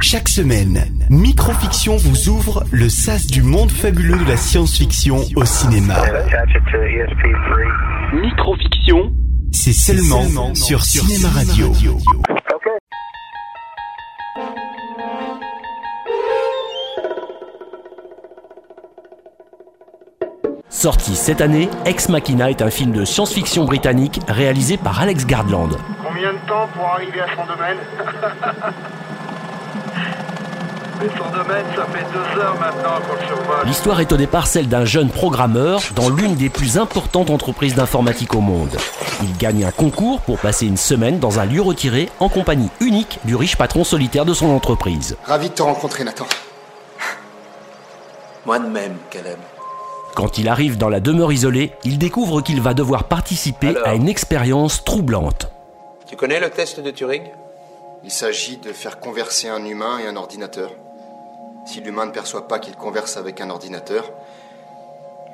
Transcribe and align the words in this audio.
Chaque 0.00 0.28
semaine, 0.28 0.84
Microfiction 1.10 1.96
vous 1.96 2.28
ouvre 2.28 2.64
le 2.70 2.88
sas 2.88 3.26
du 3.26 3.42
monde 3.42 3.70
fabuleux 3.70 4.18
de 4.18 4.28
la 4.28 4.36
science-fiction 4.36 5.18
au 5.36 5.44
cinéma. 5.44 5.96
Microfiction, 8.12 9.12
c'est 9.52 9.72
seulement, 9.72 10.54
sur, 10.54 10.82
Cinéma 10.84 11.28
Radio. 11.28 11.72
Sorti 20.76 21.16
cette 21.16 21.40
année, 21.40 21.70
Ex 21.86 22.10
Machina 22.10 22.50
est 22.50 22.60
un 22.60 22.68
film 22.68 22.92
de 22.92 23.06
science-fiction 23.06 23.64
britannique 23.64 24.20
réalisé 24.28 24.76
par 24.76 25.00
Alex 25.00 25.24
Gardland. 25.24 25.70
Combien 26.06 26.34
de 26.34 26.38
temps 26.46 26.68
pour 26.74 26.84
arriver 26.84 27.18
à 27.18 27.28
son 27.34 27.46
domaine 27.46 27.78
Mais 31.00 31.08
son 31.16 31.30
domaine, 31.30 31.64
ça 31.74 31.86
fait 31.86 32.04
deux 32.12 32.38
heures 32.38 32.60
maintenant 32.60 33.00
qu'on 33.08 33.14
le 33.14 33.26
survole. 33.26 33.64
L'histoire 33.64 34.00
est 34.02 34.12
au 34.12 34.18
départ 34.18 34.46
celle 34.46 34.68
d'un 34.68 34.84
jeune 34.84 35.08
programmeur 35.08 35.80
dans 35.94 36.10
l'une 36.10 36.34
des 36.34 36.50
plus 36.50 36.76
importantes 36.76 37.30
entreprises 37.30 37.74
d'informatique 37.74 38.34
au 38.34 38.42
monde. 38.42 38.76
Il 39.22 39.34
gagne 39.38 39.64
un 39.64 39.70
concours 39.70 40.20
pour 40.20 40.38
passer 40.38 40.66
une 40.66 40.76
semaine 40.76 41.18
dans 41.18 41.40
un 41.40 41.46
lieu 41.46 41.62
retiré 41.62 42.10
en 42.20 42.28
compagnie 42.28 42.68
unique 42.80 43.18
du 43.24 43.34
riche 43.34 43.56
patron 43.56 43.82
solitaire 43.82 44.26
de 44.26 44.34
son 44.34 44.50
entreprise. 44.50 45.16
Ravi 45.24 45.48
de 45.48 45.54
te 45.54 45.62
rencontrer, 45.62 46.04
Nathan. 46.04 46.26
Moi 48.44 48.58
de 48.58 48.66
même, 48.66 48.96
Caleb. 49.08 49.38
Quand 50.14 50.38
il 50.38 50.48
arrive 50.48 50.78
dans 50.78 50.88
la 50.88 51.00
demeure 51.00 51.32
isolée, 51.32 51.72
il 51.84 51.98
découvre 51.98 52.40
qu'il 52.40 52.62
va 52.62 52.72
devoir 52.72 53.04
participer 53.04 53.68
Alors 53.68 53.86
à 53.86 53.94
une 53.94 54.08
expérience 54.08 54.82
troublante. 54.84 55.50
Tu 56.06 56.16
connais 56.16 56.40
le 56.40 56.50
test 56.50 56.80
de 56.80 56.90
Turing? 56.90 57.24
Il 58.04 58.10
s'agit 58.10 58.56
de 58.58 58.72
faire 58.72 59.00
converser 59.00 59.48
un 59.48 59.64
humain 59.64 59.98
et 59.98 60.06
un 60.06 60.16
ordinateur. 60.16 60.70
Si 61.66 61.80
l'humain 61.80 62.06
ne 62.06 62.12
perçoit 62.12 62.46
pas 62.46 62.58
qu'il 62.58 62.76
converse 62.76 63.16
avec 63.16 63.40
un 63.40 63.50
ordinateur, 63.50 64.10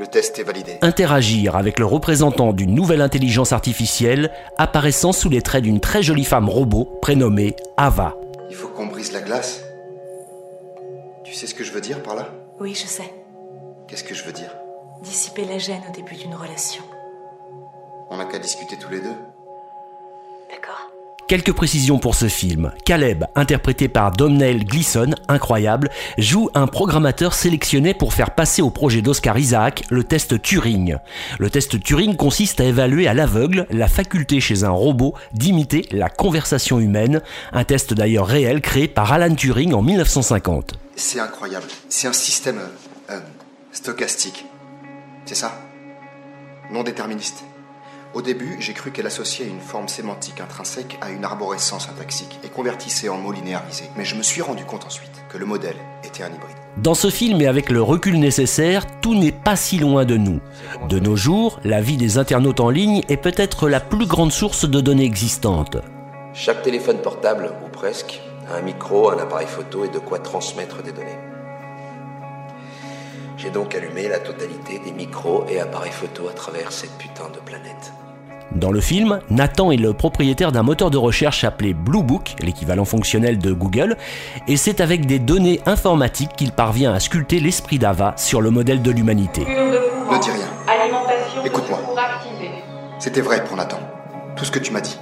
le 0.00 0.06
test 0.06 0.38
est 0.38 0.42
validé. 0.42 0.78
Interagir 0.80 1.54
avec 1.54 1.78
le 1.78 1.84
représentant 1.84 2.52
d'une 2.52 2.74
nouvelle 2.74 3.02
intelligence 3.02 3.52
artificielle 3.52 4.32
apparaissant 4.56 5.12
sous 5.12 5.28
les 5.28 5.42
traits 5.42 5.62
d'une 5.62 5.80
très 5.80 6.02
jolie 6.02 6.24
femme 6.24 6.48
robot 6.48 6.98
prénommée 7.02 7.54
Ava. 7.76 8.16
Il 8.48 8.56
faut 8.56 8.68
qu'on 8.68 8.86
brise 8.86 9.12
la 9.12 9.20
glace. 9.20 9.62
Tu 11.22 11.34
sais 11.34 11.46
ce 11.46 11.54
que 11.54 11.62
je 11.62 11.72
veux 11.72 11.80
dire 11.80 12.02
par 12.02 12.16
là? 12.16 12.28
Oui, 12.58 12.74
je 12.74 12.86
sais. 12.86 13.12
Qu'est-ce 13.92 14.04
que 14.04 14.14
je 14.14 14.24
veux 14.24 14.32
dire 14.32 14.48
Dissiper 15.02 15.44
la 15.44 15.58
gêne 15.58 15.82
au 15.86 15.92
début 15.92 16.14
d'une 16.14 16.34
relation. 16.34 16.82
On 18.08 18.16
n'a 18.16 18.24
qu'à 18.24 18.38
discuter 18.38 18.78
tous 18.78 18.88
les 18.88 19.00
deux. 19.00 19.14
D'accord 20.50 20.90
Quelques 21.28 21.52
précisions 21.52 21.98
pour 21.98 22.14
ce 22.14 22.26
film. 22.26 22.72
Caleb, 22.86 23.26
interprété 23.34 23.88
par 23.88 24.12
Domhnall 24.12 24.64
Gleeson, 24.64 25.10
incroyable, 25.28 25.90
joue 26.16 26.48
un 26.54 26.68
programmateur 26.68 27.34
sélectionné 27.34 27.92
pour 27.92 28.14
faire 28.14 28.34
passer 28.34 28.62
au 28.62 28.70
projet 28.70 29.02
d'Oscar 29.02 29.36
Isaac 29.36 29.84
le 29.90 30.04
test 30.04 30.40
Turing. 30.40 30.96
Le 31.38 31.50
test 31.50 31.78
Turing 31.78 32.16
consiste 32.16 32.62
à 32.62 32.64
évaluer 32.64 33.08
à 33.08 33.12
l'aveugle 33.12 33.66
la 33.68 33.88
faculté 33.88 34.40
chez 34.40 34.64
un 34.64 34.70
robot 34.70 35.12
d'imiter 35.34 35.86
la 35.90 36.08
conversation 36.08 36.80
humaine, 36.80 37.20
un 37.52 37.64
test 37.64 37.92
d'ailleurs 37.92 38.26
réel 38.26 38.62
créé 38.62 38.88
par 38.88 39.12
Alan 39.12 39.34
Turing 39.34 39.74
en 39.74 39.82
1950. 39.82 40.78
C'est 40.96 41.20
incroyable. 41.20 41.66
C'est 41.90 42.08
un 42.08 42.14
système 42.14 42.58
euh, 42.58 42.68
euh, 43.10 43.20
stochastique. 43.72 44.44
C'est 45.24 45.34
ça 45.34 45.58
Non 46.70 46.82
déterministe. 46.82 47.44
Au 48.14 48.20
début, 48.20 48.56
j'ai 48.60 48.74
cru 48.74 48.90
qu'elle 48.90 49.06
associait 49.06 49.46
une 49.46 49.60
forme 49.60 49.88
sémantique 49.88 50.42
intrinsèque 50.42 50.98
à 51.00 51.08
une 51.08 51.24
arborescence 51.24 51.86
syntaxique 51.86 52.38
et 52.44 52.50
convertissait 52.50 53.08
en 53.08 53.16
mots 53.16 53.32
linéarisés. 53.32 53.88
Mais 53.96 54.04
je 54.04 54.14
me 54.14 54.22
suis 54.22 54.42
rendu 54.42 54.66
compte 54.66 54.84
ensuite 54.84 55.24
que 55.30 55.38
le 55.38 55.46
modèle 55.46 55.76
était 56.04 56.22
un 56.22 56.26
hybride. 56.26 56.56
Dans 56.76 56.94
ce 56.94 57.08
film 57.08 57.40
et 57.40 57.46
avec 57.46 57.70
le 57.70 57.80
recul 57.80 58.18
nécessaire, 58.18 58.84
tout 59.00 59.14
n'est 59.14 59.32
pas 59.32 59.56
si 59.56 59.78
loin 59.78 60.04
de 60.04 60.18
nous. 60.18 60.40
De 60.90 60.98
nos 60.98 61.16
jours, 61.16 61.58
la 61.64 61.80
vie 61.80 61.96
des 61.96 62.18
internautes 62.18 62.60
en 62.60 62.68
ligne 62.68 63.00
est 63.08 63.16
peut-être 63.16 63.70
la 63.70 63.80
plus 63.80 64.06
grande 64.06 64.32
source 64.32 64.68
de 64.68 64.80
données 64.82 65.06
existantes. 65.06 65.78
Chaque 66.34 66.62
téléphone 66.62 66.98
portable, 66.98 67.52
ou 67.64 67.68
presque, 67.70 68.20
a 68.50 68.56
un 68.56 68.62
micro, 68.62 69.10
un 69.10 69.18
appareil 69.18 69.46
photo 69.46 69.86
et 69.86 69.88
de 69.88 69.98
quoi 69.98 70.18
transmettre 70.18 70.82
des 70.82 70.92
données. 70.92 71.31
J'ai 73.42 73.50
donc 73.50 73.74
allumé 73.74 74.06
la 74.06 74.20
totalité 74.20 74.78
des 74.84 74.92
micros 74.92 75.44
et 75.48 75.58
appareils 75.58 75.90
photo 75.90 76.28
à 76.28 76.32
travers 76.32 76.70
cette 76.70 76.96
putain 76.96 77.24
de 77.34 77.40
planète. 77.40 77.92
Dans 78.54 78.70
le 78.70 78.80
film, 78.80 79.18
Nathan 79.30 79.72
est 79.72 79.78
le 79.78 79.92
propriétaire 79.94 80.52
d'un 80.52 80.62
moteur 80.62 80.90
de 80.92 80.96
recherche 80.96 81.42
appelé 81.42 81.74
Blue 81.74 82.04
Book, 82.04 82.36
l'équivalent 82.40 82.84
fonctionnel 82.84 83.38
de 83.38 83.52
Google, 83.52 83.96
et 84.46 84.56
c'est 84.56 84.80
avec 84.80 85.06
des 85.06 85.18
données 85.18 85.60
informatiques 85.66 86.36
qu'il 86.36 86.52
parvient 86.52 86.94
à 86.94 87.00
sculpter 87.00 87.40
l'esprit 87.40 87.80
d'Ava 87.80 88.14
sur 88.16 88.40
le 88.42 88.50
modèle 88.50 88.80
de 88.80 88.92
l'humanité. 88.92 89.40
Ne 89.40 90.20
dis 90.20 90.30
rien. 90.30 90.46
Alimentation 90.68 91.44
Écoute-moi. 91.44 91.78
pour 91.78 91.98
activer. 91.98 92.50
C'était 93.00 93.22
vrai 93.22 93.42
pour 93.42 93.56
Nathan. 93.56 93.80
Tout 94.36 94.44
ce 94.44 94.52
que 94.52 94.60
tu 94.60 94.70
m'as 94.70 94.82
dit. 94.82 95.00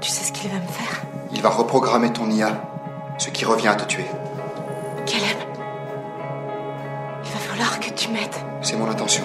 Tu 0.00 0.10
sais 0.10 0.24
ce 0.24 0.32
qu'il 0.32 0.48
va 0.50 0.56
me 0.56 0.68
faire? 0.68 1.02
Il 1.34 1.42
va 1.42 1.50
reprogrammer 1.50 2.10
ton 2.14 2.30
IA, 2.30 2.58
ce 3.18 3.28
qui 3.28 3.44
revient 3.44 3.68
à 3.68 3.74
te 3.74 3.84
tuer. 3.84 4.06
Falloir 7.56 7.80
que 7.80 7.90
tu 7.90 8.10
m'aides. 8.10 8.34
C'est 8.60 8.76
mon 8.76 8.88
intention. 8.88 9.24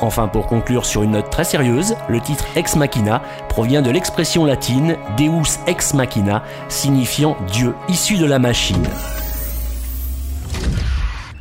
Enfin, 0.00 0.26
pour 0.26 0.46
conclure 0.46 0.84
sur 0.84 1.02
une 1.02 1.12
note 1.12 1.30
très 1.30 1.44
sérieuse, 1.44 1.94
le 2.08 2.20
titre 2.20 2.44
Ex 2.56 2.74
Machina 2.74 3.22
provient 3.48 3.82
de 3.82 3.90
l'expression 3.90 4.44
latine 4.44 4.96
Deus 5.16 5.60
Ex 5.66 5.94
Machina, 5.94 6.42
signifiant 6.68 7.36
Dieu 7.52 7.74
issu 7.88 8.16
de 8.16 8.26
la 8.26 8.38
machine. 8.38 8.84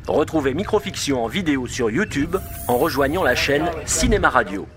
Retrouvez 0.07 0.53
Microfiction 0.53 1.23
en 1.23 1.27
vidéo 1.27 1.67
sur 1.67 1.89
YouTube 1.89 2.35
en 2.67 2.77
rejoignant 2.77 3.23
la 3.23 3.33
chaîne 3.33 3.69
Cinéma 3.85 4.29
Radio. 4.29 4.67